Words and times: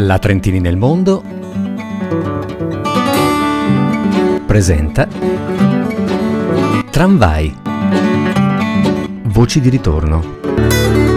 La 0.00 0.20
Trentini 0.20 0.60
nel 0.60 0.76
mondo 0.76 1.24
presenta 4.46 5.08
Tramvai. 6.88 7.56
Voci 9.24 9.60
di 9.60 9.68
ritorno. 9.68 11.07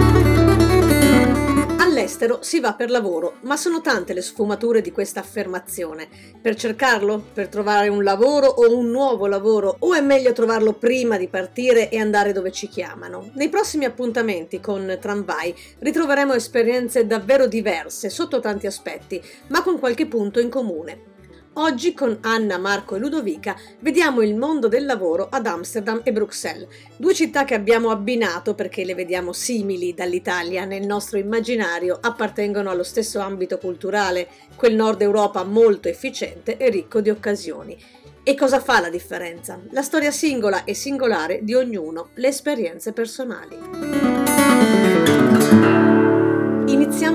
All'estero 2.22 2.38
si 2.42 2.60
va 2.60 2.74
per 2.74 2.88
lavoro, 2.88 3.38
ma 3.42 3.56
sono 3.56 3.80
tante 3.80 4.12
le 4.12 4.22
sfumature 4.22 4.80
di 4.80 4.92
questa 4.92 5.18
affermazione. 5.18 6.08
Per 6.40 6.54
cercarlo? 6.54 7.20
Per 7.32 7.48
trovare 7.48 7.88
un 7.88 8.04
lavoro 8.04 8.46
o 8.46 8.76
un 8.76 8.90
nuovo 8.90 9.26
lavoro? 9.26 9.76
O 9.80 9.92
è 9.92 10.00
meglio 10.00 10.32
trovarlo 10.32 10.72
prima 10.74 11.16
di 11.16 11.26
partire 11.26 11.90
e 11.90 11.98
andare 11.98 12.32
dove 12.32 12.52
ci 12.52 12.68
chiamano? 12.68 13.30
Nei 13.34 13.48
prossimi 13.48 13.86
appuntamenti 13.86 14.60
con 14.60 14.98
Tramvai 15.00 15.52
ritroveremo 15.80 16.32
esperienze 16.32 17.06
davvero 17.06 17.48
diverse 17.48 18.08
sotto 18.08 18.38
tanti 18.38 18.68
aspetti, 18.68 19.20
ma 19.48 19.62
con 19.62 19.80
qualche 19.80 20.06
punto 20.06 20.38
in 20.38 20.48
comune. 20.48 21.11
Oggi 21.56 21.92
con 21.92 22.16
Anna, 22.22 22.56
Marco 22.56 22.96
e 22.96 22.98
Ludovica 22.98 23.54
vediamo 23.80 24.22
il 24.22 24.34
mondo 24.34 24.68
del 24.68 24.86
lavoro 24.86 25.28
ad 25.30 25.46
Amsterdam 25.46 26.00
e 26.02 26.10
Bruxelles, 26.10 26.66
due 26.96 27.12
città 27.12 27.44
che 27.44 27.52
abbiamo 27.52 27.90
abbinato 27.90 28.54
perché 28.54 28.86
le 28.86 28.94
vediamo 28.94 29.34
simili 29.34 29.92
dall'Italia 29.92 30.64
nel 30.64 30.86
nostro 30.86 31.18
immaginario, 31.18 31.98
appartengono 32.00 32.70
allo 32.70 32.82
stesso 32.82 33.18
ambito 33.18 33.58
culturale, 33.58 34.28
quel 34.56 34.74
nord 34.74 35.02
Europa 35.02 35.44
molto 35.44 35.88
efficiente 35.88 36.56
e 36.56 36.70
ricco 36.70 37.02
di 37.02 37.10
occasioni. 37.10 37.76
E 38.22 38.34
cosa 38.34 38.58
fa 38.58 38.80
la 38.80 38.88
differenza? 38.88 39.60
La 39.72 39.82
storia 39.82 40.10
singola 40.10 40.64
e 40.64 40.72
singolare 40.72 41.40
di 41.42 41.52
ognuno, 41.52 42.08
le 42.14 42.28
esperienze 42.28 42.92
personali. 42.92 44.91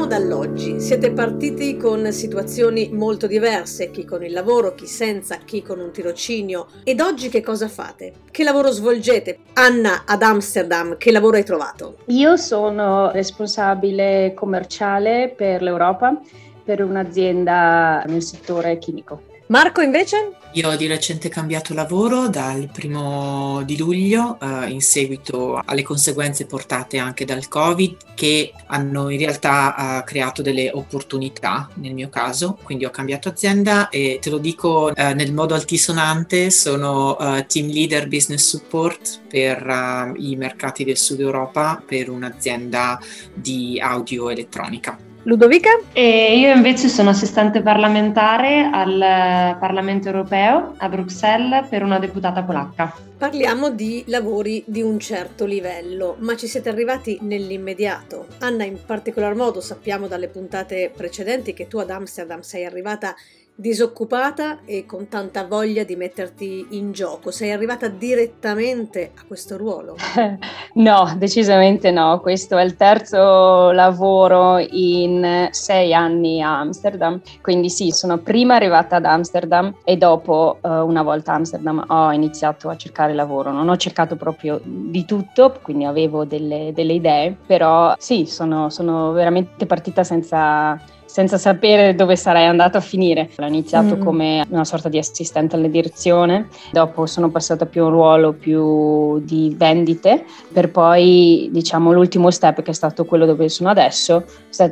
Dall'oggi. 0.07 0.79
Siete 0.79 1.11
partiti 1.11 1.75
con 1.75 2.13
situazioni 2.13 2.89
molto 2.93 3.27
diverse, 3.27 3.91
chi 3.91 4.05
con 4.05 4.23
il 4.23 4.31
lavoro, 4.31 4.73
chi 4.73 4.87
senza, 4.87 5.35
chi 5.43 5.61
con 5.61 5.81
un 5.81 5.91
tirocinio. 5.91 6.67
Ed 6.85 7.01
oggi 7.01 7.27
che 7.27 7.41
cosa 7.41 7.67
fate? 7.67 8.13
Che 8.31 8.43
lavoro 8.45 8.71
svolgete? 8.71 9.39
Anna 9.53 10.03
ad 10.05 10.21
Amsterdam, 10.21 10.95
che 10.95 11.11
lavoro 11.11 11.35
hai 11.35 11.43
trovato? 11.43 11.97
Io 12.05 12.37
sono 12.37 13.11
responsabile 13.11 14.31
commerciale 14.33 15.33
per 15.35 15.61
l'Europa 15.61 16.17
per 16.63 16.81
un'azienda 16.81 18.03
nel 18.07 18.23
settore 18.23 18.77
chimico. 18.77 19.23
Marco 19.47 19.81
invece? 19.81 20.31
Io 20.57 20.69
ho 20.69 20.75
di 20.75 20.87
recente 20.87 21.29
cambiato 21.29 21.75
lavoro 21.75 22.29
dal 22.29 22.67
primo 22.73 23.61
di 23.61 23.77
luglio 23.77 24.39
eh, 24.41 24.69
in 24.69 24.81
seguito 24.81 25.61
alle 25.63 25.83
conseguenze 25.83 26.47
portate 26.47 26.97
anche 26.97 27.25
dal 27.25 27.47
Covid 27.47 28.15
che 28.15 28.51
hanno 28.65 29.09
in 29.09 29.19
realtà 29.19 29.99
eh, 29.99 30.03
creato 30.03 30.41
delle 30.41 30.71
opportunità 30.73 31.69
nel 31.75 31.93
mio 31.93 32.09
caso, 32.09 32.57
quindi 32.63 32.85
ho 32.85 32.89
cambiato 32.89 33.29
azienda 33.29 33.89
e 33.89 34.17
te 34.19 34.31
lo 34.31 34.39
dico 34.39 34.95
eh, 34.95 35.13
nel 35.13 35.31
modo 35.31 35.53
altisonante, 35.53 36.49
sono 36.49 37.19
eh, 37.19 37.45
team 37.45 37.67
leader 37.67 38.07
business 38.07 38.47
support 38.47 39.27
per 39.29 39.63
eh, 39.63 40.11
i 40.17 40.35
mercati 40.37 40.83
del 40.83 40.97
sud 40.97 41.19
Europa 41.19 41.79
per 41.85 42.09
un'azienda 42.09 42.99
di 43.31 43.79
audio 43.79 44.31
elettronica. 44.31 45.06
Ludovica? 45.27 45.71
E 45.91 46.39
io 46.39 46.55
invece 46.55 46.87
sono 46.87 47.09
assistente 47.09 47.61
parlamentare 47.61 48.69
al 48.71 49.57
Parlamento 49.59 50.07
europeo 50.07 50.73
a 50.77 50.87
Bruxelles 50.87 51.67
per 51.67 51.83
una 51.83 51.99
deputata 51.99 52.43
polacca. 52.43 52.95
Parliamo 53.17 53.69
di 53.69 54.05
lavori 54.07 54.63
di 54.65 54.81
un 54.81 54.97
certo 54.99 55.43
livello, 55.43 56.15
ma 56.19 56.37
ci 56.37 56.47
siete 56.47 56.69
arrivati 56.69 57.17
nell'immediato. 57.23 58.27
Anna, 58.39 58.63
in 58.63 58.77
particolar 58.85 59.35
modo, 59.35 59.59
sappiamo 59.59 60.07
dalle 60.07 60.29
puntate 60.29 60.93
precedenti 60.95 61.53
che 61.53 61.67
tu 61.67 61.79
ad 61.79 61.89
Amsterdam 61.89 62.39
sei 62.39 62.63
arrivata 62.63 63.13
disoccupata 63.59 64.59
e 64.65 64.85
con 64.85 65.07
tanta 65.07 65.43
voglia 65.43 65.83
di 65.83 65.95
metterti 65.95 66.67
in 66.71 66.91
gioco. 66.91 67.31
Sei 67.31 67.51
arrivata 67.51 67.87
direttamente 67.87 69.11
a 69.15 69.23
questo 69.25 69.57
ruolo? 69.57 69.95
no, 70.75 71.15
decisamente 71.17 71.89
no. 71.89 72.19
Questo 72.19 72.55
è 72.57 72.63
il 72.63 72.75
terzo 72.75 73.71
lavoro 73.71 74.59
in 74.59 75.47
sei 75.49 75.93
anni 75.93 76.39
a 76.41 76.59
Amsterdam. 76.59 77.19
Quindi 77.41 77.71
sì, 77.71 77.89
sono 77.89 78.19
prima 78.19 78.53
arrivata 78.53 78.97
ad 78.97 79.05
Amsterdam 79.05 79.73
e 79.83 79.97
dopo, 79.97 80.59
uh, 80.61 80.69
una 80.69 81.01
volta 81.01 81.31
a 81.31 81.35
Amsterdam, 81.35 81.83
ho 81.87 82.11
iniziato 82.11 82.69
a 82.69 82.77
cercare 82.77 83.15
lavoro. 83.15 83.51
Non 83.51 83.69
ho 83.69 83.77
cercato 83.77 84.15
proprio 84.15 84.61
di 84.63 85.03
tutto, 85.05 85.57
quindi 85.63 85.85
avevo 85.85 86.25
delle, 86.25 86.71
delle 86.75 86.93
idee, 86.93 87.35
però 87.47 87.95
sì, 87.97 88.27
sono, 88.27 88.69
sono 88.69 89.13
veramente 89.13 89.65
partita 89.65 90.03
senza 90.03 90.79
senza 91.07 91.39
sapere 91.39 91.95
dove 91.95 92.15
sarei 92.15 92.45
andato 92.45 92.77
a 92.77 92.81
finire. 92.81 93.31
Ho 93.39 93.45
iniziato 93.45 93.95
mm. 93.95 94.03
come 94.03 94.45
una 94.49 94.65
sorta 94.65 94.89
di 94.89 94.99
assistente 94.99 95.55
alla 95.55 95.67
direzione, 95.67 96.49
dopo 96.71 97.07
sono 97.07 97.29
passata 97.29 97.65
più 97.65 97.81
a 97.81 97.85
un 97.85 97.91
ruolo 97.91 98.33
più 98.33 99.19
di 99.23 99.55
vendite, 99.57 100.25
per 100.53 100.69
poi 100.69 101.49
diciamo 101.51 101.91
l'ultimo 101.91 102.29
step 102.29 102.61
che 102.61 102.71
è 102.71 102.73
stato 102.73 103.05
quello 103.05 103.25
dove 103.25 103.49
sono 103.49 103.69
adesso, 103.69 104.23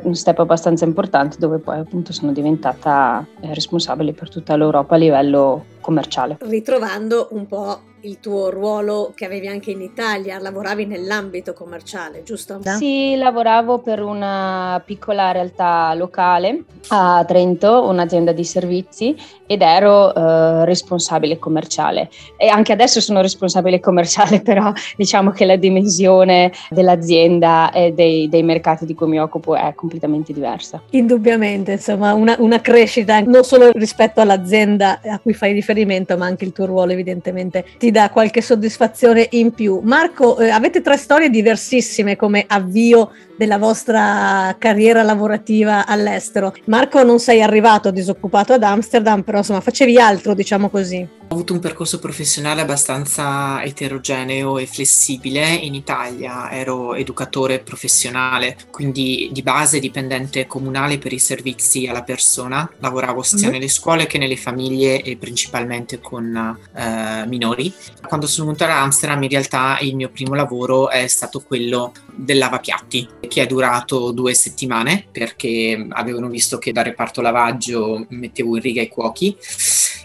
un 0.02 0.14
step 0.14 0.38
abbastanza 0.38 0.84
importante 0.84 1.36
dove 1.38 1.58
poi 1.58 1.78
appunto 1.78 2.12
sono 2.12 2.32
diventata 2.32 3.26
eh, 3.40 3.54
responsabile 3.54 4.12
per 4.12 4.28
tutta 4.28 4.56
l'Europa 4.56 4.94
a 4.94 4.98
livello 4.98 5.64
commerciale. 5.80 6.38
Ritrovando 6.40 7.28
un 7.30 7.46
po' 7.46 7.80
il 8.00 8.20
tuo 8.20 8.50
ruolo 8.50 9.12
che 9.14 9.24
avevi 9.24 9.48
anche 9.48 9.70
in 9.70 9.80
Italia, 9.80 10.38
lavoravi 10.38 10.86
nell'ambito 10.86 11.52
commerciale, 11.52 12.22
giusto? 12.22 12.60
Sì, 12.78 13.16
lavoravo 13.16 13.78
per 13.78 14.02
una 14.02 14.80
piccola 14.84 15.32
realtà 15.32 15.92
locale 15.94 16.64
a 16.88 17.24
Trento, 17.26 17.88
un'azienda 17.88 18.32
di 18.32 18.44
servizi 18.44 19.16
ed 19.46 19.62
ero 19.62 20.14
eh, 20.14 20.64
responsabile 20.64 21.38
commerciale. 21.38 22.08
E 22.36 22.48
anche 22.48 22.72
adesso 22.72 23.00
sono 23.00 23.20
responsabile 23.20 23.80
commerciale, 23.80 24.40
però 24.42 24.72
diciamo 24.96 25.30
che 25.30 25.44
la 25.44 25.56
dimensione 25.56 26.52
dell'azienda 26.70 27.72
e 27.72 27.92
dei, 27.92 28.28
dei 28.28 28.42
mercati 28.42 28.86
di 28.86 28.94
cui 28.94 29.08
mi 29.08 29.20
occupo 29.20 29.54
è 29.54 29.72
completamente 29.74 30.32
diversa. 30.32 30.82
Indubbiamente, 30.90 31.72
insomma, 31.72 32.14
una, 32.14 32.36
una 32.38 32.60
crescita 32.60 33.20
non 33.20 33.44
solo 33.44 33.70
rispetto 33.72 34.20
all'azienda 34.20 35.00
a 35.02 35.18
cui 35.18 35.34
fai 35.34 35.52
riferimento, 35.52 36.16
ma 36.16 36.26
anche 36.26 36.44
il 36.44 36.52
tuo 36.52 36.66
ruolo 36.66 36.92
evidentemente 36.92 37.64
ti 37.78 37.85
dà 37.90 38.10
qualche 38.10 38.40
soddisfazione 38.40 39.28
in 39.32 39.52
più. 39.52 39.80
Marco, 39.82 40.38
eh, 40.38 40.50
avete 40.50 40.80
tre 40.80 40.96
storie 40.96 41.30
diversissime 41.30 42.16
come 42.16 42.44
avvio 42.46 43.10
della 43.36 43.58
vostra 43.58 44.54
carriera 44.58 45.02
lavorativa 45.02 45.86
all'estero. 45.86 46.54
Marco, 46.64 47.02
non 47.02 47.18
sei 47.18 47.42
arrivato 47.42 47.90
disoccupato 47.90 48.54
ad 48.54 48.62
Amsterdam, 48.62 49.22
però 49.22 49.38
insomma 49.38 49.60
facevi 49.60 49.98
altro, 49.98 50.34
diciamo 50.34 50.70
così. 50.70 51.06
Ho 51.28 51.34
avuto 51.34 51.54
un 51.54 51.58
percorso 51.58 51.98
professionale 51.98 52.60
abbastanza 52.60 53.62
eterogeneo 53.64 54.58
e 54.58 54.66
flessibile. 54.66 55.54
In 55.54 55.74
Italia 55.74 56.50
ero 56.52 56.94
educatore 56.94 57.58
professionale, 57.58 58.56
quindi 58.70 59.28
di 59.32 59.42
base 59.42 59.80
dipendente 59.80 60.46
comunale 60.46 60.98
per 60.98 61.12
i 61.12 61.18
servizi 61.18 61.86
alla 61.88 62.04
persona. 62.04 62.70
Lavoravo 62.78 63.22
sia 63.22 63.38
mm-hmm. 63.38 63.50
nelle 63.50 63.68
scuole 63.68 64.06
che 64.06 64.18
nelle 64.18 64.36
famiglie 64.36 65.02
e 65.02 65.16
principalmente 65.16 66.00
con 66.00 66.56
eh, 66.74 67.26
minori. 67.26 67.74
Quando 68.06 68.26
sono 68.26 68.46
venuta 68.46 68.64
ad 68.64 68.82
Amsterdam 68.82 69.22
in 69.22 69.28
realtà 69.28 69.78
il 69.80 69.96
mio 69.96 70.10
primo 70.10 70.34
lavoro 70.34 70.90
è 70.90 71.06
stato 71.06 71.40
quello 71.40 71.92
del 72.14 72.38
lavapiatti, 72.38 73.08
che 73.28 73.42
è 73.42 73.46
durato 73.46 74.12
due 74.12 74.34
settimane 74.34 75.06
perché 75.10 75.86
avevano 75.90 76.28
visto 76.28 76.58
che 76.58 76.72
da 76.72 76.82
reparto 76.82 77.20
lavaggio 77.20 78.06
mettevo 78.10 78.56
in 78.56 78.62
riga 78.62 78.80
i 78.80 78.88
cuochi 78.88 79.36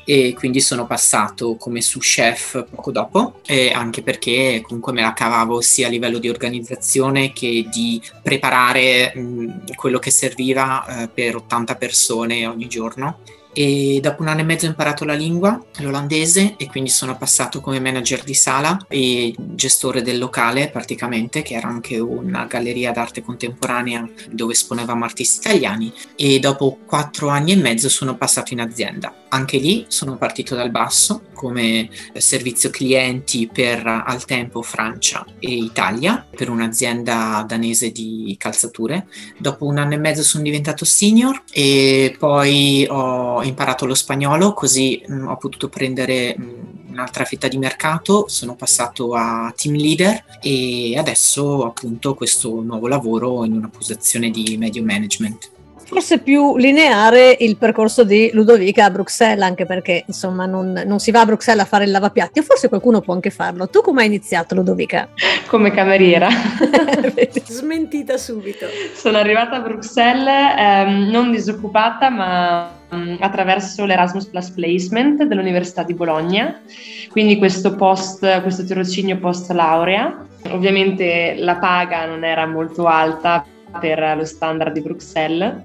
e 0.04 0.34
quindi 0.36 0.60
sono 0.60 0.88
passato 0.88 1.56
come 1.56 1.82
sous 1.82 2.06
chef 2.06 2.66
poco 2.70 2.92
dopo 2.92 3.40
anche 3.74 4.02
perché 4.02 4.62
comunque 4.64 4.94
me 4.94 5.02
la 5.02 5.14
cavavo 5.14 5.62
sia 5.62 5.88
a 5.88 5.90
livello 5.90 6.18
di 6.18 6.30
organizzazione 6.30 7.34
che 7.34 7.68
di 7.72 8.02
preparare 8.22 9.14
mh, 9.16 9.76
quello 9.76 10.00
che 10.00 10.12
serviva 10.12 11.04
eh, 11.04 11.08
per 11.08 11.36
80 11.36 11.76
persone 11.76 12.48
ogni 12.48 12.68
giorno 12.68 13.20
e 13.54 14.00
dopo 14.02 14.22
un 14.22 14.28
anno 14.28 14.42
e 14.42 14.44
mezzo 14.44 14.66
ho 14.66 14.70
imparato 14.70 15.06
la 15.06 15.14
lingua, 15.14 15.64
l'olandese, 15.78 16.56
e 16.58 16.68
quindi 16.68 16.90
sono 16.90 17.18
passato 17.18 17.62
come 17.62 17.80
manager 17.80 18.24
di 18.24 18.34
sala 18.34 18.86
e 18.88 19.34
gestore 19.38 20.02
del 20.02 20.18
locale 20.18 20.70
praticamente, 20.70 21.42
che 21.42 21.56
era 21.56 21.68
anche 21.68 22.00
una 22.00 22.46
galleria 22.46 22.92
d'arte 22.92 23.24
contemporanea 23.24 24.08
dove 24.30 24.54
esponevamo 24.54 25.04
artisti 25.04 25.48
italiani 25.48 25.92
e 26.16 26.40
dopo 26.40 26.80
quattro 26.86 27.30
anni 27.30 27.52
e 27.52 27.58
mezzo 27.58 27.90
sono 27.90 28.16
passato 28.16 28.54
in 28.54 28.62
azienda. 28.62 29.21
Anche 29.34 29.58
lì 29.58 29.86
sono 29.88 30.18
partito 30.18 30.56
dal 30.56 30.72
basso 30.72 31.24
come 31.34 31.90
servizio 32.14 32.70
clienti 32.70 33.50
per 33.52 33.86
al 33.86 34.26
tempo 34.26 34.62
Francia 34.62 35.26
e 35.40 35.50
Italia 35.52 36.26
per 36.30 36.50
un'azienda 36.50 37.44
danese 37.48 37.92
di 37.92 38.36
calzature. 38.38 39.08
Dopo 39.38 39.66
un 39.66 39.78
anno 39.78 39.94
e 39.94 39.98
mezzo 39.98 40.24
sono 40.24 40.44
diventato 40.44 40.86
senior 40.86 41.44
e 41.52 42.16
poi 42.20 42.86
ho 42.90 43.32
ho 43.42 43.44
imparato 43.44 43.86
lo 43.86 43.96
spagnolo, 43.96 44.54
così 44.54 45.02
mh, 45.06 45.14
mm, 45.14 45.28
ho 45.28 45.38
potuto 45.38 45.68
prendere 45.68 46.36
mh, 46.38 46.44
mm, 46.44 46.92
un'altra 46.92 47.26
fetta 47.26 47.48
di 47.48 47.58
mercato, 47.58 48.28
sono 48.28 48.56
passato 48.56 49.14
a 49.14 49.52
team 49.56 49.76
leader 49.76 50.24
e 50.42 50.96
adesso 50.98 51.66
appunto 51.66 52.14
questo 52.14 52.62
nuovo 52.62 52.88
lavoro 52.88 53.44
in 53.46 53.54
una 53.54 53.70
posizione 53.70 54.30
di 54.30 54.58
medio 54.58 54.84
management. 54.84 55.50
Forse 55.92 56.20
più 56.20 56.56
lineare 56.56 57.36
il 57.42 57.58
percorso 57.58 58.06
di 58.06 58.30
Ludovica 58.32 58.86
a 58.86 58.90
Bruxelles, 58.90 59.44
anche 59.44 59.66
perché 59.66 60.06
insomma 60.08 60.46
non, 60.46 60.84
non 60.86 61.00
si 61.00 61.12
va 61.12 61.20
a 61.20 61.26
Bruxelles 61.26 61.64
a 61.64 61.68
fare 61.68 61.84
il 61.84 61.92
lavapiatti, 61.92 62.40
o 62.40 62.44
forse 62.44 62.70
qualcuno 62.70 63.02
può 63.02 63.14
anche 63.14 63.30
farlo. 63.30 63.68
Tu 63.68 63.82
come 63.82 64.00
hai 64.00 64.08
iniziato 64.08 64.56
Ludovica? 64.56 65.10
Come 65.52 65.72
cameriera. 65.72 66.30
Smentita 67.44 68.16
subito. 68.16 68.68
Sono 68.94 69.18
arrivata 69.18 69.58
a 69.58 69.60
Bruxelles 69.60 70.54
ehm, 70.58 71.10
non 71.10 71.30
disoccupata 71.30 72.10
ma 72.10 72.72
um, 72.92 73.18
attraverso 73.20 73.84
l'Erasmus 73.84 74.28
Plus 74.28 74.50
Placement 74.52 75.24
dell'Università 75.24 75.84
di 75.84 75.94
Bologna, 75.94 76.62
quindi 77.10 77.38
questo, 77.38 77.76
post, 77.76 78.42
questo 78.42 78.64
tirocinio 78.64 79.18
post 79.18 79.52
laurea. 79.52 80.26
Ovviamente 80.52 81.36
la 81.38 81.58
paga 81.58 82.06
non 82.06 82.24
era 82.24 82.48
molto 82.48 82.86
alta 82.86 83.46
per 83.80 84.16
lo 84.16 84.26
standard 84.26 84.74
di 84.74 84.82
Bruxelles. 84.82 85.62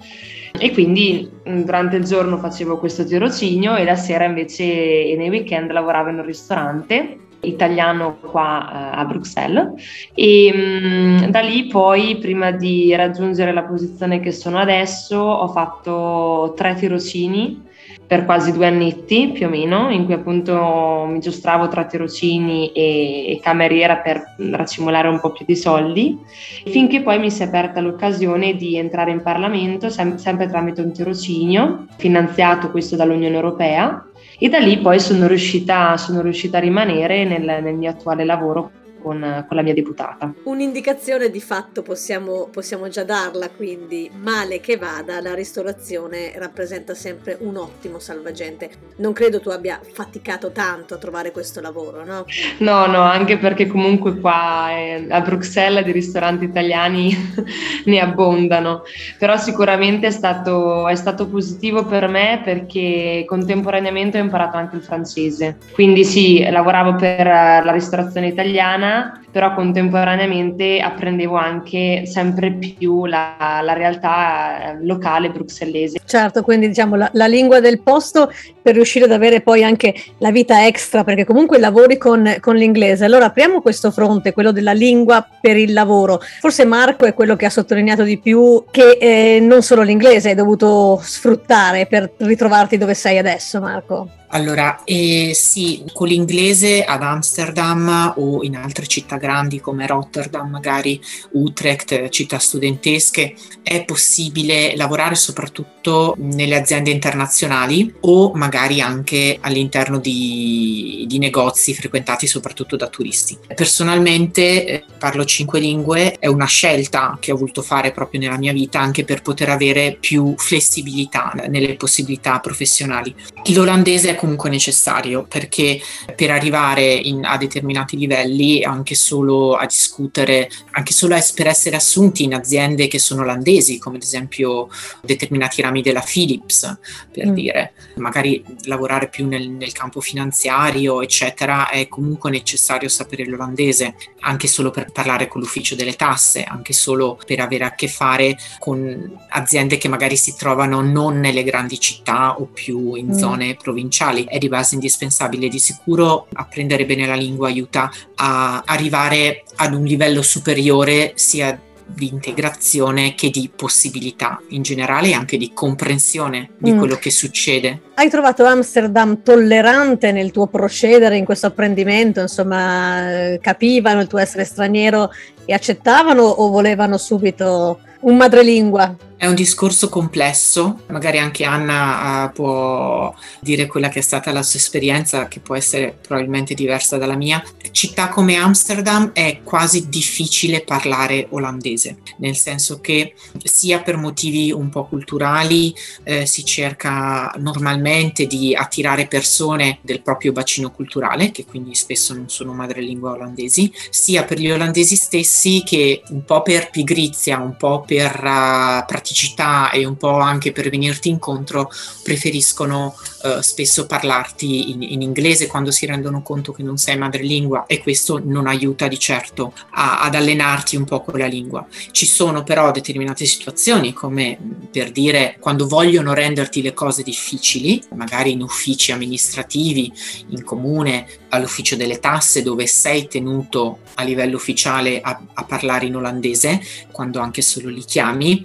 E 0.58 0.72
quindi 0.72 1.30
mm, 1.48 1.62
durante 1.62 1.96
il 1.96 2.04
giorno 2.04 2.38
facevo 2.38 2.78
questo 2.78 3.04
tirocinio 3.04 3.76
e 3.76 3.84
la 3.84 3.96
sera 3.96 4.24
invece 4.24 4.64
nei 4.64 5.28
weekend 5.28 5.70
lavoravo 5.70 6.08
in 6.10 6.18
un 6.18 6.24
ristorante 6.24 7.18
italiano 7.40 8.16
qua 8.20 8.70
eh, 8.94 8.98
a 8.98 9.04
Bruxelles. 9.04 9.72
E 10.14 10.52
mm, 10.54 11.16
da 11.26 11.40
lì 11.40 11.66
poi 11.66 12.16
prima 12.18 12.50
di 12.50 12.94
raggiungere 12.94 13.52
la 13.52 13.64
posizione 13.64 14.20
che 14.20 14.32
sono 14.32 14.58
adesso 14.58 15.18
ho 15.18 15.48
fatto 15.48 16.54
tre 16.56 16.74
tirocini 16.74 17.64
per 18.06 18.24
quasi 18.24 18.52
due 18.52 18.66
annetti 18.66 19.30
più 19.32 19.46
o 19.46 19.50
meno, 19.50 19.90
in 19.90 20.04
cui 20.04 20.14
appunto 20.14 21.06
mi 21.08 21.18
giostravo 21.18 21.68
tra 21.68 21.84
tirocini 21.84 22.70
e, 22.72 23.32
e 23.32 23.40
cameriera 23.42 23.96
per 23.96 24.34
racimolare 24.52 25.08
un 25.08 25.18
po' 25.18 25.32
più 25.32 25.44
di 25.44 25.56
soldi, 25.56 26.18
finché 26.66 27.02
poi 27.02 27.18
mi 27.18 27.30
si 27.30 27.42
è 27.42 27.46
aperta 27.46 27.80
l'occasione 27.80 28.54
di 28.54 28.76
entrare 28.76 29.10
in 29.10 29.22
Parlamento, 29.22 29.90
sem- 29.90 30.16
sempre 30.16 30.46
tramite 30.48 30.80
un 30.82 30.92
tirocinio, 30.92 31.86
finanziato 31.96 32.70
questo 32.70 32.94
dall'Unione 32.94 33.34
Europea, 33.34 34.06
e 34.38 34.48
da 34.48 34.58
lì 34.58 34.78
poi 34.78 35.00
sono 35.00 35.26
riuscita, 35.26 35.96
sono 35.96 36.20
riuscita 36.20 36.58
a 36.58 36.60
rimanere 36.60 37.24
nel, 37.24 37.62
nel 37.62 37.74
mio 37.74 37.90
attuale 37.90 38.24
lavoro 38.24 38.70
con, 39.00 39.44
con, 39.46 39.56
la 39.56 39.62
mia 39.62 39.74
deputata. 39.74 40.32
Un'indicazione 40.44 41.30
di 41.30 41.40
fatto 41.40 41.82
possiamo, 41.82 42.48
possiamo, 42.50 42.88
già 42.88 43.04
darla, 43.04 43.50
quindi 43.50 44.10
male 44.14 44.60
che 44.60 44.76
vada, 44.76 45.20
la 45.20 45.34
ristorazione 45.34 46.32
rappresenta 46.36 46.94
sempre 46.94 47.36
un 47.40 47.56
ottimo 47.56 47.98
salvagente. 47.98 48.70
Non 48.96 49.12
credo 49.12 49.40
tu 49.40 49.50
abbia 49.50 49.80
faticato 49.82 50.50
tanto 50.50 50.94
a 50.94 50.98
trovare 50.98 51.32
questo 51.32 51.60
lavoro, 51.60 52.04
no? 52.04 52.24
No, 52.58 52.86
no, 52.86 53.00
anche 53.02 53.38
perché 53.38 53.66
comunque 53.66 54.18
qua 54.18 54.70
eh, 54.70 55.06
a 55.08 55.20
Bruxelles 55.20 55.84
di 55.84 55.92
ristoranti 55.92 56.44
italiani 56.44 57.14
ne 57.84 58.00
abbondano, 58.00 58.82
però 59.18 59.36
sicuramente 59.36 60.08
è 60.08 60.10
stato, 60.10 60.88
è 60.88 60.94
stato 60.94 61.28
positivo 61.28 61.84
per 61.84 62.08
me 62.08 62.40
perché 62.44 63.24
contemporaneamente 63.26 64.18
ho 64.18 64.22
imparato 64.22 64.56
anche 64.56 64.76
il 64.76 64.82
francese. 64.82 65.56
Quindi 65.72 66.04
sì, 66.04 66.46
lavoravo 66.48 66.94
per 66.96 67.26
la 67.26 67.72
ristorazione 67.72 68.28
italiana 68.28 68.95
però 69.30 69.54
contemporaneamente 69.54 70.80
apprendevo 70.80 71.36
anche 71.36 72.04
sempre 72.06 72.52
più 72.52 73.04
la, 73.04 73.36
la 73.62 73.72
realtà 73.74 74.72
eh, 74.72 74.84
locale 74.84 75.30
bruxellese. 75.30 76.00
Certo, 76.04 76.42
quindi 76.42 76.68
diciamo 76.68 76.96
la, 76.96 77.10
la, 77.12 77.26
lingua 77.26 77.60
del 77.60 77.80
posto 77.80 78.32
per 78.62 78.74
riuscire 78.74 79.04
ad 79.04 79.12
avere 79.12 79.42
poi 79.42 79.62
anche 79.62 79.94
la 80.18 80.30
vita 80.30 80.66
extra, 80.66 81.04
perché 81.04 81.24
comunque 81.24 81.58
lavori 81.58 81.98
con, 81.98 82.36
con 82.40 82.56
l'inglese. 82.56 83.04
Allora 83.04 83.26
apriamo 83.26 83.60
questo 83.60 83.90
fronte, 83.90 84.32
quello 84.32 84.52
della 84.52 84.72
lingua 84.72 85.26
per 85.40 85.56
il 85.56 85.72
lavoro. 85.72 86.20
Forse 86.40 86.64
Marco 86.64 87.04
è 87.04 87.12
quello 87.12 87.36
che 87.36 87.46
ha 87.46 87.50
sottolineato 87.50 88.04
di 88.04 88.18
più 88.18 88.64
che 88.70 88.96
eh, 88.98 89.38
non 89.40 89.62
solo 89.62 89.82
l'inglese 89.82 90.30
hai 90.30 90.34
dovuto 90.34 90.98
sfruttare 91.02 91.86
per 91.86 92.10
ritrovarti 92.18 92.78
dove 92.78 92.94
sei 92.94 93.18
adesso, 93.18 93.60
Marco. 93.60 94.08
Allora, 94.28 94.82
eh, 94.84 95.32
sì, 95.34 95.84
con 95.92 96.08
l'inglese 96.08 96.84
ad 96.84 97.02
Amsterdam 97.02 98.14
o 98.16 98.42
in 98.42 98.56
altre 98.56 98.86
città 98.86 99.16
grandi 99.16 99.60
come 99.60 99.86
Rotterdam, 99.86 100.50
magari 100.50 101.00
Utrecht, 101.32 102.08
città 102.08 102.38
studentesche, 102.38 103.34
è 103.62 103.84
possibile 103.84 104.74
lavorare 104.76 105.14
soprattutto 105.14 106.14
nelle 106.18 106.56
aziende 106.56 106.90
internazionali 106.90 107.94
o 108.00 108.32
magari 108.34 108.80
anche 108.80 109.38
all'interno 109.40 109.98
di, 109.98 111.04
di 111.08 111.18
negozi 111.18 111.74
frequentati 111.74 112.26
soprattutto 112.26 112.76
da 112.76 112.88
turisti. 112.88 113.38
Personalmente 113.54 114.66
eh, 114.66 114.84
parlo 114.98 115.24
cinque 115.24 115.60
lingue, 115.60 116.16
è 116.18 116.26
una 116.26 116.46
scelta 116.46 117.16
che 117.20 117.32
ho 117.32 117.36
voluto 117.36 117.62
fare 117.62 117.92
proprio 117.92 118.20
nella 118.20 118.38
mia 118.38 118.52
vita 118.52 118.80
anche 118.80 119.04
per 119.04 119.22
poter 119.22 119.50
avere 119.50 119.96
più 119.98 120.34
flessibilità 120.36 121.32
nelle 121.48 121.76
possibilità 121.76 122.40
professionali. 122.40 123.14
L'olandese 123.54 124.10
è 124.10 124.15
comunque 124.16 124.50
necessario 124.50 125.24
perché 125.28 125.80
per 126.14 126.30
arrivare 126.30 126.92
in, 126.94 127.24
a 127.24 127.36
determinati 127.36 127.96
livelli, 127.96 128.62
anche 128.62 128.94
solo 128.94 129.54
a 129.54 129.66
discutere, 129.66 130.48
anche 130.72 130.92
solo 130.92 131.16
per 131.34 131.46
essere 131.46 131.76
assunti 131.76 132.24
in 132.24 132.34
aziende 132.34 132.88
che 132.88 132.98
sono 132.98 133.22
olandesi, 133.22 133.78
come 133.78 133.96
ad 133.96 134.02
esempio 134.02 134.68
determinati 135.02 135.62
rami 135.62 135.82
della 135.82 136.04
Philips, 136.04 136.78
per 137.12 137.28
mm. 137.28 137.34
dire, 137.34 137.72
magari 137.96 138.42
lavorare 138.64 139.08
più 139.08 139.26
nel, 139.26 139.48
nel 139.48 139.72
campo 139.72 140.00
finanziario, 140.00 141.02
eccetera, 141.02 141.68
è 141.68 141.88
comunque 141.88 142.30
necessario 142.30 142.88
sapere 142.88 143.24
l'olandese, 143.26 143.94
anche 144.20 144.48
solo 144.48 144.70
per 144.70 144.90
parlare 144.92 145.28
con 145.28 145.40
l'ufficio 145.40 145.74
delle 145.74 145.94
tasse, 145.94 146.44
anche 146.44 146.72
solo 146.72 147.18
per 147.24 147.40
avere 147.40 147.64
a 147.64 147.74
che 147.74 147.88
fare 147.88 148.36
con 148.58 149.18
aziende 149.30 149.78
che 149.78 149.88
magari 149.88 150.16
si 150.16 150.34
trovano 150.36 150.80
non 150.80 151.18
nelle 151.20 151.44
grandi 151.44 151.78
città 151.78 152.38
o 152.38 152.46
più 152.46 152.94
in 152.94 153.08
mm. 153.08 153.12
zone 153.12 153.56
provinciali 153.56 154.05
sociali 154.06 154.24
è 154.24 154.38
di 154.38 154.48
base 154.48 154.74
indispensabile. 154.74 155.48
Di 155.48 155.58
sicuro 155.58 156.26
apprendere 156.34 156.86
bene 156.86 157.06
la 157.06 157.14
lingua 157.14 157.48
aiuta 157.48 157.90
a 158.16 158.62
arrivare 158.64 159.44
ad 159.56 159.74
un 159.74 159.84
livello 159.84 160.22
superiore 160.22 161.12
sia 161.14 161.60
di 161.88 162.08
integrazione 162.08 163.14
che 163.14 163.30
di 163.30 163.48
possibilità 163.54 164.40
in 164.48 164.62
generale 164.62 165.10
e 165.10 165.14
anche 165.14 165.36
di 165.36 165.52
comprensione 165.54 166.50
di 166.58 166.72
mm. 166.72 166.78
quello 166.78 166.96
che 166.96 167.10
succede. 167.10 167.80
Hai 167.94 168.10
trovato 168.10 168.44
Amsterdam 168.44 169.22
tollerante 169.22 170.10
nel 170.10 170.32
tuo 170.32 170.48
procedere 170.48 171.16
in 171.16 171.24
questo 171.24 171.46
apprendimento? 171.46 172.20
Insomma, 172.20 173.36
capivano 173.40 174.00
il 174.00 174.08
tuo 174.08 174.18
essere 174.18 174.44
straniero 174.44 175.10
e 175.44 175.54
accettavano 175.54 176.22
o 176.22 176.50
volevano 176.50 176.98
subito 176.98 177.78
un 178.00 178.16
madrelingua? 178.16 179.05
È 179.18 179.26
un 179.26 179.34
discorso 179.34 179.88
complesso, 179.88 180.80
magari 180.88 181.18
anche 181.18 181.44
Anna 181.44 182.24
uh, 182.24 182.32
può 182.32 183.14
dire 183.40 183.66
quella 183.66 183.88
che 183.88 184.00
è 184.00 184.02
stata 184.02 184.30
la 184.30 184.42
sua 184.42 184.58
esperienza, 184.58 185.26
che 185.26 185.40
può 185.40 185.54
essere 185.54 185.96
probabilmente 186.00 186.52
diversa 186.52 186.98
dalla 186.98 187.16
mia. 187.16 187.42
Città 187.70 188.08
come 188.08 188.36
Amsterdam 188.36 189.12
è 189.14 189.40
quasi 189.42 189.88
difficile 189.88 190.60
parlare 190.60 191.28
olandese, 191.30 191.98
nel 192.18 192.36
senso 192.36 192.80
che 192.80 193.14
sia 193.42 193.80
per 193.80 193.96
motivi 193.96 194.52
un 194.52 194.68
po' 194.68 194.84
culturali 194.84 195.74
eh, 196.02 196.26
si 196.26 196.44
cerca 196.44 197.32
normalmente 197.38 198.26
di 198.26 198.54
attirare 198.54 199.06
persone 199.06 199.78
del 199.80 200.02
proprio 200.02 200.32
bacino 200.32 200.70
culturale, 200.70 201.30
che 201.30 201.46
quindi 201.46 201.74
spesso 201.74 202.12
non 202.12 202.28
sono 202.28 202.52
madrelingua 202.52 203.12
olandesi, 203.12 203.72
sia 203.88 204.24
per 204.24 204.38
gli 204.38 204.50
olandesi 204.50 204.94
stessi 204.94 205.62
che 205.64 206.02
un 206.10 206.22
po' 206.24 206.42
per 206.42 206.68
pigrizia, 206.70 207.38
un 207.38 207.56
po' 207.56 207.80
per 207.80 208.22
uh, 208.22 208.84
praticità 209.06 209.70
e 209.70 209.84
un 209.84 209.96
po' 209.96 210.18
anche 210.18 210.50
per 210.50 210.68
venirti 210.68 211.08
incontro 211.08 211.70
preferiscono 212.02 212.96
uh, 213.22 213.40
spesso 213.40 213.86
parlarti 213.86 214.72
in, 214.72 214.82
in, 214.82 215.00
inglese 215.00 215.46
quando 215.46 215.70
si 215.70 215.86
rendono 215.86 216.22
conto 216.22 216.50
che 216.52 216.64
non 216.64 216.76
sei 216.76 216.98
madrelingua 216.98 217.66
e 217.66 217.80
questo 217.80 218.20
non 218.24 218.48
aiuta 218.48 218.88
di 218.88 218.98
certo 218.98 219.52
a, 219.70 220.00
ad 220.00 220.16
allenarti 220.16 220.74
un 220.74 220.84
po' 220.84 221.02
con 221.02 221.18
la 221.20 221.26
lingua. 221.26 221.64
Ci 221.92 222.06
sono 222.06 222.42
però 222.42 222.72
determinate 222.72 223.24
situazioni 223.26 223.92
come 223.92 224.38
per 224.72 224.90
dire 224.90 225.36
quando 225.38 225.68
vogliono 225.68 226.12
renderti 226.12 226.60
le 226.60 226.74
cose 226.74 227.04
difficili, 227.04 227.80
magari 227.94 228.32
in 228.32 228.42
uffici 228.42 228.90
amministrativi, 228.90 229.92
in 230.30 230.42
comune, 230.42 231.06
all'ufficio 231.28 231.76
delle 231.76 232.00
tasse 232.00 232.42
dove 232.42 232.66
sei 232.66 233.06
tenuto 233.06 233.78
a 233.94 234.02
livello 234.02 234.36
ufficiale 234.36 235.00
a, 235.00 235.20
a 235.34 235.44
parlare 235.44 235.86
in 235.86 235.96
olandese, 235.96 236.60
quando 236.90 237.20
anche 237.20 237.42
solo 237.42 237.68
li 237.68 237.84
chiami. 237.84 238.44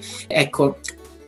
Ecco, 0.52 0.76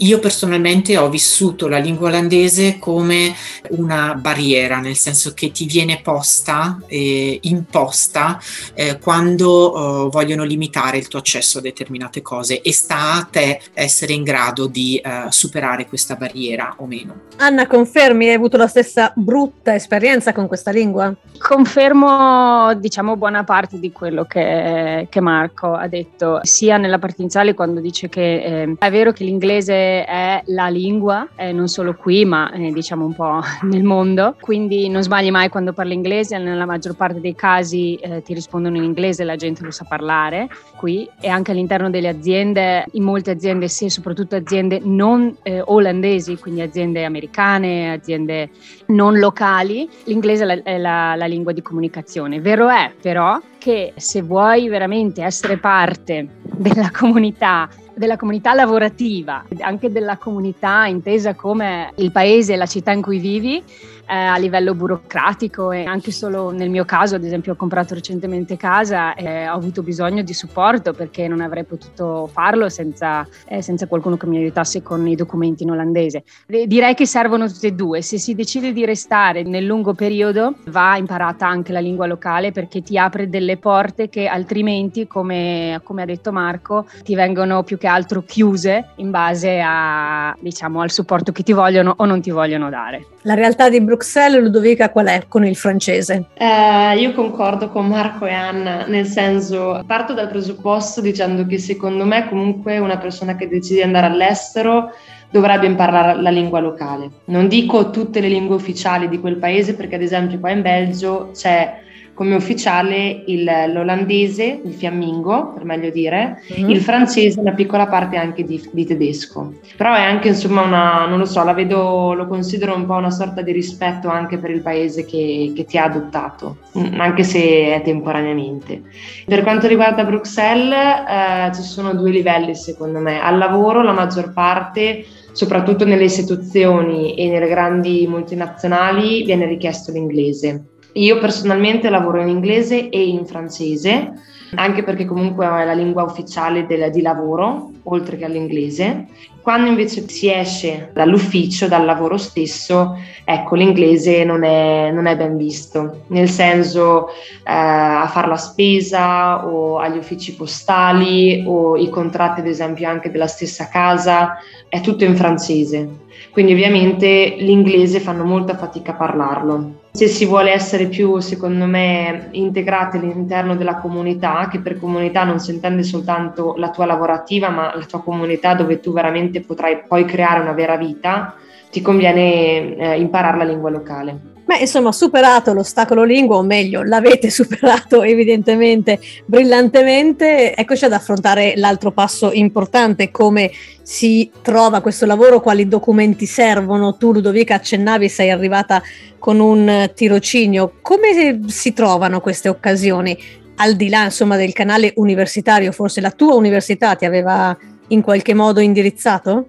io 0.04 0.20
personalmente 0.20 0.98
ho 0.98 1.10
vissuto 1.10 1.68
la 1.68 1.78
lingua 1.78 2.10
olandese 2.10 2.78
come 2.78 3.34
una 3.70 4.16
barriera, 4.16 4.80
nel 4.80 4.96
senso 4.96 5.34
che 5.34 5.52
ti 5.52 5.66
viene 5.66 6.02
posta, 6.04 6.80
eh, 6.88 7.40
imposta, 7.44 8.40
eh, 8.74 9.00
quando 9.00 10.08
eh, 10.08 10.10
vogliono 10.10 10.44
limitare 10.44 10.98
il 10.98 11.08
tuo 11.08 11.20
accesso 11.20 11.60
a 11.60 11.62
determinate 11.62 12.22
cose 12.22 12.62
e 12.62 12.74
sta 12.74 13.14
a 13.14 13.28
te 13.30 13.62
essere 13.74 14.14
in 14.14 14.24
grado 14.24 14.68
di 14.68 14.98
eh, 14.98 15.26
superare 15.30 15.88
questa 15.88 16.16
barriera 16.16 16.76
o 16.78 16.86
meno. 16.86 17.22
Anna, 17.38 17.66
confermi, 17.66 18.28
hai 18.28 18.36
avuto 18.36 18.58
la 18.58 18.68
stessa 18.68 19.12
brutta 19.16 19.74
esperienza 19.74 20.34
con 20.34 20.48
questa 20.48 20.72
lingua? 20.72 21.14
Confermo, 21.38 22.74
diciamo, 22.76 23.16
buona 23.16 23.44
parte 23.44 23.80
di 23.80 23.92
quello 23.92 24.26
che, 24.26 25.08
che 25.10 25.20
Marco 25.20 25.74
ha 25.74 25.88
detto, 25.88 26.40
sia 26.44 26.78
nella 26.78 27.00
parte 27.00 27.22
iniziale 27.22 27.54
quando 27.54 27.80
dice 27.80 28.10
che 28.10 28.44
eh, 28.44 28.76
è 28.78 28.92
vero 28.92 29.12
che 29.12 29.24
l'inglese 29.24 29.93
è 30.02 30.42
la 30.48 30.68
lingua, 30.68 31.28
eh, 31.36 31.52
non 31.52 31.68
solo 31.68 31.94
qui, 31.94 32.26
ma 32.26 32.52
eh, 32.52 32.72
diciamo 32.72 33.06
un 33.06 33.14
po' 33.14 33.40
nel 33.64 33.84
mondo. 33.84 34.36
Quindi 34.40 34.90
non 34.90 35.04
sbagli 35.04 35.32
mai 35.32 35.50
quando 35.50 35.74
parli 35.74 35.94
inglese, 35.94 36.38
nella 36.38 36.66
maggior 36.66 36.96
parte 36.96 37.20
dei 37.20 37.36
casi 37.36 37.96
eh, 37.96 38.22
ti 38.22 38.34
rispondono 38.34 38.78
in 38.78 38.84
inglese, 38.84 39.24
la 39.24 39.36
gente 39.36 39.64
lo 39.64 39.72
sa 39.72 39.86
parlare 39.88 40.50
qui 40.76 41.08
e 41.20 41.28
anche 41.28 41.52
all'interno 41.52 41.90
delle 41.90 42.08
aziende, 42.08 42.86
in 42.94 43.04
molte 43.04 43.32
aziende, 43.32 43.68
sì, 43.68 43.90
soprattutto 43.90 44.36
aziende 44.36 44.82
non 44.84 45.36
eh, 45.44 45.62
olandesi, 45.64 46.38
quindi 46.38 46.62
aziende 46.62 47.06
americane, 47.06 47.92
aziende 47.92 48.50
non 48.88 49.20
locali, 49.20 49.88
l'inglese 50.06 50.44
è 50.44 50.46
la, 50.46 50.64
è 50.64 50.78
la, 50.78 51.16
la 51.16 51.26
lingua 51.26 51.52
di 51.52 51.62
comunicazione. 51.62 52.42
Vero 52.42 52.70
è 52.70 52.92
però 53.02 53.40
che 53.58 53.94
se 53.96 54.22
vuoi 54.22 54.68
veramente 54.68 55.24
essere 55.24 55.58
parte 55.58 56.28
della 56.42 56.92
comunità 56.92 57.70
della 57.96 58.18
comunità 58.18 58.54
lavorativa, 58.54 59.46
anche 59.60 59.92
della 59.92 60.18
comunità 60.18 60.86
intesa 60.86 61.36
come 61.36 61.92
il 61.96 62.12
paese 62.12 62.54
e 62.54 62.58
la 62.58 62.66
città 62.66 62.92
in 62.92 63.02
cui 63.02 63.20
vivi, 63.20 63.64
eh, 64.08 64.16
a 64.16 64.38
livello 64.38 64.76
burocratico 64.76 65.72
e 65.72 65.86
anche 65.86 66.12
solo 66.12 66.52
nel 66.52 66.70
mio 66.70 66.86
caso, 66.86 67.16
ad 67.16 67.24
esempio 67.24 67.54
ho 67.54 67.56
comprato 67.56 67.94
recentemente 67.94 68.58
casa 68.58 69.16
e 69.16 69.48
ho 69.48 69.54
avuto 69.54 69.82
bisogno 69.82 70.22
di 70.24 70.34
supporto 70.34 70.94
perché 70.94 71.28
non 71.28 71.42
avrei 71.42 71.64
potuto 71.64 72.28
farlo 72.32 72.70
senza, 72.70 73.28
eh, 73.48 73.62
senza 73.62 73.88
qualcuno 73.88 74.18
che 74.18 74.28
mi 74.28 74.38
aiutasse 74.38 74.82
con 74.82 75.08
i 75.08 75.16
documenti 75.16 75.64
in 75.64 75.72
olandese. 75.72 76.24
direi 76.46 76.94
che 76.94 77.06
servono 77.06 77.48
tutte 77.48 77.68
e 77.68 77.72
due, 77.74 78.02
se 78.02 78.18
si 78.18 78.36
decide 78.36 78.74
di 78.74 78.86
restare 78.86 79.44
nel 79.44 79.66
lungo 79.66 79.94
periodo 79.94 80.56
va 80.66 80.98
imparata 80.98 81.48
anche 81.48 81.72
la 81.72 81.80
lingua 81.80 82.06
locale 82.06 82.52
perché 82.52 82.82
ti 82.82 82.98
apre 82.98 83.30
delle 83.30 83.58
porte 83.58 84.10
che 84.10 84.28
altrimenti, 84.28 85.08
come, 85.08 85.80
come 85.84 86.02
ha 86.02 86.06
detto 86.06 86.32
Marco, 86.32 86.86
ti 87.04 87.16
vengono 87.16 87.64
più 87.64 87.78
che 87.84 87.90
altro 87.90 88.24
chiuse 88.24 88.92
in 88.96 89.12
base 89.12 89.62
a, 89.62 90.34
diciamo, 90.40 90.80
al 90.80 90.90
supporto 90.90 91.34
che 91.34 91.44
ti 91.44 91.52
vogliono 91.52 91.94
o 91.98 92.06
non 92.06 92.22
ti 92.22 92.32
vogliono 92.32 92.70
dare. 92.70 93.08
La 93.24 93.34
realtà 93.34 93.68
di 93.70 93.82
Bruxelles, 93.82 94.42
Ludovica, 94.42 94.90
qual 94.90 95.08
è 95.08 95.24
con 95.28 95.46
il 95.46 95.58
francese? 95.58 96.28
Eh, 96.36 96.98
io 96.98 97.12
concordo 97.12 97.68
con 97.68 97.88
Marco 97.88 98.26
e 98.26 98.32
Anna, 98.32 98.86
nel 98.86 99.06
senso, 99.06 99.84
parto 99.86 100.14
dal 100.14 100.30
presupposto 100.30 101.02
dicendo 101.02 101.46
che 101.46 101.60
secondo 101.60 102.06
me 102.06 102.30
comunque 102.30 102.78
una 102.78 102.98
persona 102.98 103.36
che 103.36 103.50
decide 103.50 103.80
di 103.80 103.86
andare 103.86 104.06
all'estero 104.06 104.92
dovrebbe 105.30 105.66
imparare 105.66 106.22
la 106.22 106.30
lingua 106.30 106.62
locale. 106.62 107.10
Non 107.26 107.50
dico 107.50 107.90
tutte 107.90 108.22
le 108.22 108.30
lingue 108.30 108.56
ufficiali 108.56 109.10
di 109.10 109.20
quel 109.20 109.36
paese 109.36 109.76
perché 109.76 109.96
ad 109.96 110.04
esempio 110.04 110.40
qua 110.40 110.52
in 110.52 110.62
Belgio 110.62 111.32
c'è 111.34 111.82
come 112.14 112.36
ufficiale 112.36 113.24
il, 113.26 113.50
l'olandese, 113.74 114.62
il 114.64 114.74
fiammingo 114.74 115.54
per 115.54 115.64
meglio 115.66 115.90
dire, 115.90 116.42
mm-hmm. 116.54 116.70
il 116.70 116.80
francese 116.80 117.40
una 117.40 117.54
piccola 117.54 117.88
parte 117.88 118.18
anche 118.18 118.44
di, 118.44 118.62
di, 118.72 118.86
tedesco. 118.86 119.54
Però 119.76 119.94
è 119.94 120.02
anche 120.02 120.30
insomma 120.30 120.62
una, 120.62 121.06
non 121.08 121.18
lo 121.18 121.26
so, 121.26 121.44
la 121.44 121.54
vedo, 121.54 122.14
lo 122.14 122.28
considero 122.28 122.76
un 122.76 122.86
po' 122.86 122.94
una 122.94 123.10
sorta 123.10 123.42
di 123.42 123.52
rispetto 123.52 124.10
anche 124.10 124.38
per 124.38 124.52
il 124.52 124.62
paese 124.62 125.06
che, 125.06 125.54
che 125.56 125.66
ti 125.66 125.78
ha 125.78 125.86
adottato, 125.86 126.58
mm, 126.78 127.00
anche 127.00 127.24
se 127.24 127.40
è 127.74 127.82
temporaneamente. 127.84 128.84
Per 129.26 129.42
quanto 129.42 129.68
riguarda 129.68 130.04
Bruxelles 130.04 131.04
eh, 131.08 131.52
ci 131.56 131.62
sono 131.64 131.94
due 131.94 132.12
livelli 132.12 132.54
secondo 132.54 133.00
me. 133.00 133.20
Al 133.22 133.38
lavoro 133.38 133.82
la 133.82 133.94
maggior 133.94 134.34
parte 134.34 135.04
soprattutto 135.32 135.84
nelle 135.84 136.04
istituzioni 136.04 137.16
e 137.16 137.28
nelle 137.28 137.48
grandi 137.48 138.06
multinazionali 138.08 139.24
viene 139.24 139.48
richiesto 139.48 139.92
l'inglese 139.92 140.66
io 140.94 141.18
personalmente 141.20 141.90
lavoro 141.90 142.22
in 142.22 142.28
inglese 142.28 142.90
e 142.90 143.08
in 143.08 143.26
francese, 143.26 144.14
anche 144.56 144.84
perché 144.84 145.06
comunque 145.06 145.46
è 145.46 145.66
la 145.66 145.74
lingua 145.74 146.04
ufficiale 146.04 146.66
del, 146.66 146.92
di 146.92 147.02
lavoro, 147.02 147.72
oltre 147.84 148.18
che 148.18 148.26
all'inglese. 148.26 149.08
Quando 149.42 149.68
invece 149.68 150.08
si 150.08 150.32
esce 150.32 150.92
dall'ufficio, 150.94 151.68
dal 151.68 151.84
lavoro 151.84 152.16
stesso, 152.18 152.98
ecco, 153.26 153.56
l'inglese 153.56 154.24
non 154.24 154.44
è, 154.44 154.90
non 154.92 155.06
è 155.06 155.18
ben 155.18 155.36
visto, 155.36 156.04
nel 156.08 156.30
senso 156.30 157.10
eh, 157.10 157.12
a 157.44 158.08
fare 158.10 158.28
la 158.28 158.38
spesa 158.38 159.46
o 159.46 159.80
agli 159.80 159.98
uffici 159.98 160.36
postali 160.36 161.44
o 161.46 161.76
i 161.76 161.90
contratti, 161.90 162.40
ad 162.40 162.48
esempio, 162.48 162.88
anche 162.88 163.12
della 163.12 163.28
stessa 163.28 163.68
casa, 163.68 164.38
è 164.70 164.80
tutto 164.80 165.04
in 165.04 165.16
francese. 165.16 165.90
Quindi 166.32 166.54
ovviamente 166.54 167.36
l'inglese 167.40 168.00
fanno 168.00 168.24
molta 168.24 168.56
fatica 168.56 168.92
a 168.92 168.96
parlarlo. 168.96 169.82
Se 169.96 170.08
si 170.08 170.26
vuole 170.26 170.52
essere 170.52 170.88
più, 170.88 171.20
secondo 171.20 171.66
me, 171.66 172.30
integrati 172.32 172.98
all'interno 172.98 173.56
della 173.56 173.76
comunità, 173.76 174.48
che 174.50 174.60
per 174.60 174.80
comunità 174.80 175.24
non 175.24 175.40
si 175.40 175.52
intende 175.52 175.84
soltanto 175.84 176.56
la 176.58 176.72
tua 176.72 176.88
lavorativa, 176.88 177.50
ma 177.50 177.76
la 177.76 177.86
tua 177.86 178.02
comunità 178.02 178.56
dove 178.56 178.80
tu 178.80 178.92
veramente 178.92 179.42
potrai 179.42 179.84
poi 179.88 180.04
creare 180.06 180.40
una 180.40 180.54
vera 180.54 180.78
vita, 180.78 181.36
ti 181.70 181.80
conviene 181.82 182.76
eh, 182.76 183.00
imparare 183.00 183.38
la 183.38 183.44
lingua 183.44 183.70
locale. 183.70 184.33
Beh, 184.46 184.58
insomma, 184.58 184.92
superato 184.92 185.54
l'ostacolo 185.54 186.04
lingua, 186.04 186.36
o 186.36 186.44
meglio, 186.44 186.84
l'avete 186.84 187.30
superato 187.32 188.04
evidentemente 188.04 189.00
brillantemente, 189.26 190.54
eccoci 190.54 190.84
ad 190.84 190.92
affrontare 190.92 191.54
l'altro 191.56 191.92
passo 191.92 192.32
importante, 192.34 193.10
come 193.10 193.52
si 193.84 194.30
trova 194.42 194.82
questo 194.82 195.06
lavoro, 195.06 195.40
quali 195.40 195.68
documenti 195.68 196.26
servono. 196.26 196.98
Tu, 196.98 197.14
Ludovica, 197.14 197.56
accennavi, 197.56 198.10
sei 198.10 198.32
arrivata 198.32 198.82
con 199.18 199.40
un 199.40 199.90
tirocinio. 199.96 200.74
Come 200.82 201.40
si 201.48 201.72
trovano 201.72 202.20
queste 202.20 202.50
occasioni? 202.50 203.18
Al 203.56 203.76
di 203.76 203.88
là, 203.88 204.04
insomma, 204.04 204.36
del 204.36 204.52
canale 204.52 204.92
universitario, 204.96 205.72
forse 205.72 206.02
la 206.02 206.12
tua 206.12 206.34
università 206.34 206.96
ti 206.96 207.06
aveva 207.06 207.58
in 207.88 208.02
qualche 208.02 208.34
modo 208.34 208.60
indirizzato? 208.60 209.48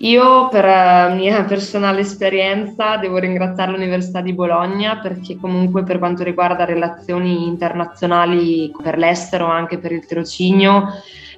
Io 0.00 0.48
per 0.48 0.64
eh, 0.66 1.14
mia 1.14 1.42
personale 1.44 2.00
esperienza 2.00 2.96
devo 2.98 3.16
ringraziare 3.16 3.72
l'Università 3.72 4.20
di 4.20 4.34
Bologna 4.34 4.98
perché 4.98 5.36
comunque 5.36 5.84
per 5.84 5.98
quanto 5.98 6.22
riguarda 6.22 6.66
relazioni 6.66 7.46
internazionali 7.46 8.70
per 8.82 8.98
l'estero, 8.98 9.46
anche 9.46 9.78
per 9.78 9.92
il 9.92 10.04
tirocinio, 10.04 10.88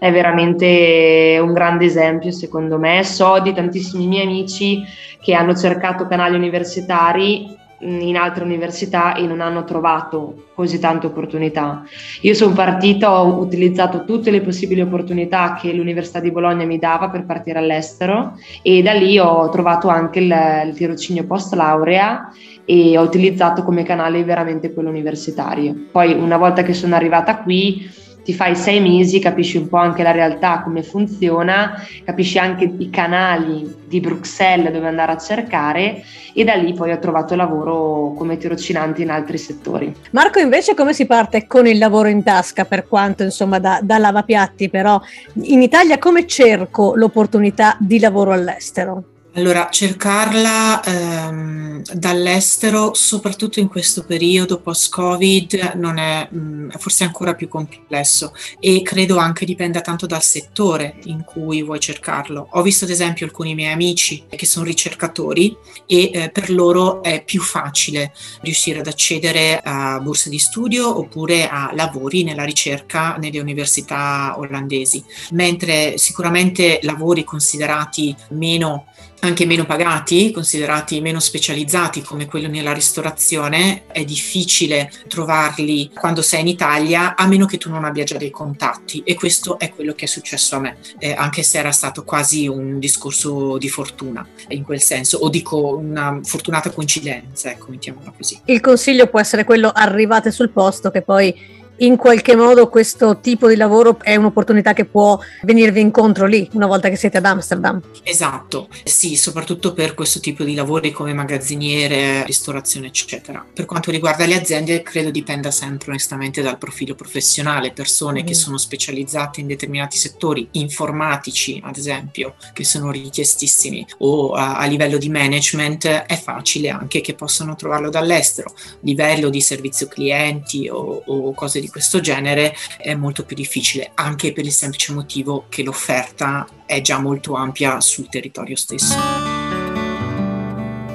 è 0.01 0.11
veramente 0.11 1.39
un 1.41 1.53
grande 1.53 1.85
esempio 1.85 2.33
secondo 2.33 2.79
me. 2.79 3.05
So 3.05 3.39
di 3.41 3.55
tantissimi 3.55 4.09
miei 4.09 4.27
amici 4.27 4.83
che 5.21 5.35
hanno 5.35 5.55
cercato 5.55 6.09
canali 6.09 6.35
universitari 6.35 7.57
in 7.81 8.17
altre 8.17 8.45
università 8.45 9.15
e 9.15 9.27
non 9.27 9.41
hanno 9.41 9.65
trovato 9.65 10.47
così 10.55 10.79
tante 10.79 11.07
opportunità. 11.07 11.85
Io 12.23 12.35
sono 12.35 12.53
partita, 12.55 13.23
ho 13.23 13.39
utilizzato 13.39 14.05
tutte 14.05 14.31
le 14.31 14.41
possibili 14.41 14.81
opportunità 14.81 15.55
che 15.55 15.73
l'Università 15.73 16.21
di 16.21 16.33
Bologna 16.33 16.65
mi 16.65 16.79
dava 16.79 17.09
per 17.09 17.25
partire 17.25 17.59
all'estero 17.59 18.37
e 18.63 18.83
da 18.83 18.93
lì 18.93 19.19
ho 19.19 19.49
trovato 19.51 19.89
anche 19.89 20.19
il, 20.19 20.35
il 20.67 20.75
tirocinio 20.75 21.25
post 21.25 21.55
laurea 21.55 22.33
e 22.65 22.99
ho 22.99 23.03
utilizzato 23.03 23.63
come 23.63 23.85
canale 23.85 24.25
veramente 24.25 24.73
quello 24.75 24.89
universitario. 24.89 25.75
Poi 25.93 26.13
una 26.13 26.37
volta 26.37 26.63
che 26.63 26.75
sono 26.75 26.97
arrivata 26.97 27.39
qui 27.39 28.07
ti 28.29 28.35
fai 28.35 28.55
sei 28.55 28.79
mesi, 28.79 29.21
capisci 29.21 29.57
un 29.57 29.69
po' 29.69 29.79
anche 29.79 30.03
la 30.03 30.11
realtà, 30.11 30.61
come 30.61 30.83
funziona, 30.83 31.83
capisci 32.05 32.39
anche 32.39 32.71
i 32.77 32.91
canali 32.91 33.75
di 33.87 34.01
Bruxelles 34.01 34.71
dove 34.71 34.87
andare 34.87 35.13
a 35.13 35.17
cercare 35.17 36.03
e 36.35 36.45
da 36.45 36.53
lì 36.53 36.75
poi 36.75 36.93
ho 36.93 36.99
trovato 36.99 37.35
lavoro 37.35 38.13
come 38.15 38.37
tirocinante 38.37 39.01
in 39.01 39.09
altri 39.09 39.39
settori. 39.39 39.95
Marco 40.11 40.41
invece 40.41 40.75
come 40.75 40.93
si 40.93 41.07
parte 41.07 41.47
con 41.47 41.67
il 41.67 41.79
lavoro 41.79 42.09
in 42.09 42.23
tasca 42.23 42.67
per 42.67 42.87
quanto 42.87 43.23
insomma 43.23 43.59
da, 43.59 43.81
da 43.83 43.97
lavapiatti 43.97 44.69
però 44.69 45.01
in 45.45 45.63
Italia 45.63 45.97
come 45.97 46.27
cerco 46.27 46.93
l'opportunità 46.97 47.79
di 47.81 47.99
lavoro 47.99 48.33
all'estero? 48.33 49.05
Allora, 49.39 49.69
cercarla 49.71 50.83
ehm, 50.83 51.83
dall'estero, 51.93 52.93
soprattutto 52.95 53.61
in 53.61 53.69
questo 53.69 54.03
periodo 54.03 54.59
post-Covid, 54.59 55.75
non 55.77 55.99
è 55.99 56.27
mh, 56.29 56.39
mm, 56.39 56.71
forse 56.71 57.05
ancora 57.05 57.35
più 57.35 57.47
complesso 57.47 58.35
e 58.59 58.83
credo 58.83 59.17
anche 59.17 59.45
dipenda 59.45 59.81
tanto 59.81 60.07
dal 60.07 60.25
settore 60.25 60.97
in 61.05 61.23
cui 61.23 61.63
vuoi 61.63 61.79
cercarlo. 61.79 62.49
Ho 62.51 62.63
visto 62.63 62.85
ad 62.85 62.91
esempio 62.91 63.27
alcuni 63.27 63.55
miei 63.55 63.73
amici 63.73 64.25
che 64.29 64.45
sono 64.45 64.65
ricercatori 64.65 65.57
e 65.87 66.11
eh, 66.13 66.31
per 66.31 66.51
loro 66.51 67.01
è 67.05 67.23
più 67.23 67.41
facile 67.41 68.13
riuscire 68.41 68.81
ad 68.81 68.89
accedere 68.89 69.61
a 69.63 70.01
borse 70.01 70.31
di 70.31 70.39
studio 70.41 70.99
oppure 70.99 71.49
a 71.49 71.71
lavori 71.75 72.25
nella 72.25 72.45
ricerca 72.45 73.17
nelle 73.19 73.39
università 73.39 74.35
olandesi, 74.37 75.05
mentre 75.31 75.97
sicuramente 75.97 76.81
lavori 76.83 77.23
considerati 77.23 78.17
meno 78.31 78.87
anche 79.21 79.47
meno 79.47 79.65
pagati, 79.67 80.31
considerati 80.31 81.01
meno 81.01 81.19
specializzati 81.19 82.03
come 82.03 82.27
quello 82.27 82.49
nella 82.49 82.73
ristorazione, 82.73 83.87
è 83.89 84.05
difficile 84.05 84.93
trovarli 85.09 85.91
quando 85.93 86.23
sei 86.23 86.41
in 86.43 86.49
Italia 86.49 87.17
a 87.17 87.27
meno 87.27 87.47
che 87.47 87.59
tu 87.59 87.69
non 87.69 87.85
abbia 87.85 88.05
già 88.05 88.17
dei 88.17 88.31
contatti 88.31 89.03
e 89.05 89.15
questo 89.15 89.59
è 89.59 89.71
quello 89.71 89.95
che 89.95 90.05
è 90.05 90.09
successo 90.09 90.57
a 90.57 90.61
me, 90.61 90.77
eh, 90.99 91.13
anche 91.13 91.43
se 91.43 91.59
era 91.59 91.73
stato 91.73 92.05
quasi 92.05 92.47
un 92.47 92.79
discorso 92.79 93.59
di 93.59 93.69
fortuna 93.69 94.27
in 94.49 94.63
quel 94.63 94.81
senso, 94.81 95.19
o 95.19 95.29
dico 95.29 95.77
una 95.77 96.21
fortunata 96.23 96.71
coincidenza, 96.71 97.51
ecco, 97.51 97.67
mettiamola 97.71 98.13
così. 98.17 98.41
Il 98.45 98.61
consiglio 98.61 99.09
può 99.09 99.19
essere 99.21 99.45
quello 99.45 99.71
arrivate 99.75 100.31
sul 100.31 100.51
posto 100.51 100.91
che 100.91 101.03
poi 101.03 101.57
in 101.79 101.97
qualche 101.97 102.35
modo 102.35 102.69
questo 102.69 103.21
tipo 103.21 103.49
di 103.49 103.57
lavoro 103.57 103.99
è 104.01 104.17
un'opportunità 104.17 104.73
che 104.73 104.85
può 104.85 105.19
venirvi 105.43 105.81
incontro 105.81 106.27
lì 106.27 106.49
una 106.55 106.67
volta 106.67 106.89
che 106.89 106.97
siete 106.97 107.19
ad 107.19 107.25
Amsterdam. 107.25 107.81
Esatto, 108.03 108.69
sì, 108.85 109.17
soprattutto 109.17 109.73
per 109.73 109.95
questo 109.95 110.21
tipo 110.21 110.45
di 110.45 110.55
lavori 110.55 110.91
come 110.91 111.13
magazziniere, 111.13 112.25
ristorazione, 112.25 112.89
eccetera. 112.89 113.45
Per 113.53 113.65
quanto 113.67 113.91
riguarda 113.91 114.27
le 114.27 114.35
aziende, 114.35 114.83
credo 114.83 115.11
dipenda 115.11 115.51
sempre 115.51 115.91
onestamente 115.91 116.43
dal 116.43 116.59
profilo 116.59 116.95
professionale, 116.95 117.73
persone 117.73 118.23
mm. 118.23 118.27
che 118.27 118.35
sono 118.35 118.57
specializzate 118.57 119.41
in 119.41 119.47
determinati 119.47 119.97
settori, 119.97 120.49
informatici 120.53 121.61
ad 121.65 121.77
esempio, 121.77 122.35
che 122.53 122.65
sono 122.65 122.91
richiestissimi, 122.91 123.87
o 123.99 124.33
a, 124.33 124.59
a 124.59 124.67
livello 124.67 124.99
di 124.99 125.09
management 125.09 125.87
è 125.87 126.17
facile 126.19 126.71
anche 126.71 127.01
che 127.01 127.15
possano 127.15 127.55
trovarlo 127.55 127.91
dall'estero. 127.91 128.53
Livello 128.81 129.29
di 129.29 129.41
servizio 129.41 129.87
clienti 129.87 130.69
o, 130.69 131.03
o 131.05 131.33
cose 131.35 131.61
di 131.69 131.71
questo 131.71 132.01
genere 132.01 132.57
è 132.79 132.95
molto 132.95 133.25
più 133.25 133.37
difficile, 133.37 133.91
anche 133.95 134.33
per 134.33 134.45
il 134.45 134.53
semplice 134.53 134.93
motivo 134.93 135.47
che 135.49 135.63
l'offerta 135.63 136.47
è 136.67 136.81
già 136.81 136.99
molto 136.99 137.35
ampia 137.35 137.81
sul 137.81 138.09
territorio 138.09 138.57
stesso. 138.57 139.48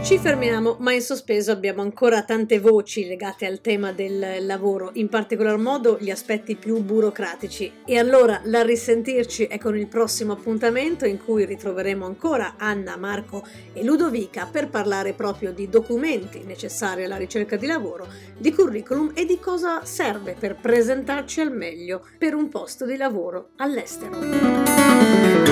Ci 0.03 0.19
fermiamo, 0.19 0.75
ma 0.79 0.91
in 0.91 1.01
sospeso 1.01 1.53
abbiamo 1.53 1.81
ancora 1.81 2.23
tante 2.23 2.59
voci 2.59 3.07
legate 3.07 3.45
al 3.45 3.61
tema 3.61 3.93
del 3.93 4.45
lavoro, 4.45 4.89
in 4.95 5.07
particolar 5.07 5.57
modo 5.57 5.97
gli 5.97 6.09
aspetti 6.09 6.57
più 6.57 6.83
burocratici. 6.83 7.71
E 7.85 7.97
allora 7.97 8.41
la 8.43 8.63
risentirci 8.63 9.45
è 9.45 9.57
con 9.57 9.77
il 9.77 9.87
prossimo 9.87 10.33
appuntamento 10.33 11.05
in 11.05 11.23
cui 11.23 11.45
ritroveremo 11.45 12.05
ancora 12.05 12.55
Anna, 12.57 12.97
Marco 12.97 13.47
e 13.71 13.81
Ludovica 13.81 14.45
per 14.45 14.67
parlare 14.67 15.13
proprio 15.13 15.53
di 15.53 15.69
documenti 15.69 16.43
necessari 16.43 17.05
alla 17.05 17.15
ricerca 17.15 17.55
di 17.55 17.65
lavoro, 17.65 18.05
di 18.37 18.53
curriculum 18.53 19.13
e 19.15 19.23
di 19.23 19.39
cosa 19.39 19.85
serve 19.85 20.35
per 20.37 20.57
presentarci 20.59 21.39
al 21.39 21.53
meglio 21.53 22.05
per 22.17 22.35
un 22.35 22.49
posto 22.49 22.85
di 22.85 22.97
lavoro 22.97 23.51
all'estero. 23.55 25.42